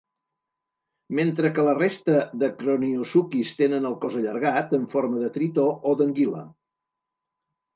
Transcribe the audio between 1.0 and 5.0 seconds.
Mentre que la resta de croniosuquis tenen el cos allargat, en